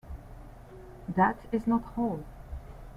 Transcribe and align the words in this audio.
That 1.07 1.37
is 1.51 1.67
not 1.67 1.83
all. 1.95 2.23